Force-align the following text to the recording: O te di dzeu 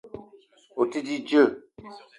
O 0.79 0.83
te 0.91 0.99
di 1.05 1.15
dzeu 1.27 1.49